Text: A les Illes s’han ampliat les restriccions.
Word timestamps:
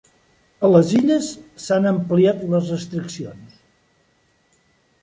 A 0.67 0.69
les 0.75 0.93
Illes 0.99 1.27
s’han 1.65 1.87
ampliat 1.91 2.43
les 2.55 2.73
restriccions. 2.75 3.57